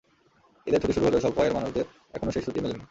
ঈদের 0.67 0.81
ছুটি 0.81 0.93
শুরু 0.93 1.05
হলেও 1.05 1.21
স্বল্প 1.21 1.37
আয়ের 1.39 1.53
মানুষদের 1.53 1.85
এখনো 2.13 2.31
সেই 2.31 2.43
ছুটি 2.43 2.59
মেলেনি। 2.59 2.79